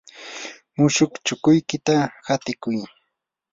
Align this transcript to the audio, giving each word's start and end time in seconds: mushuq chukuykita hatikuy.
mushuq 0.77 1.11
chukuykita 1.25 1.95
hatikuy. 2.27 2.79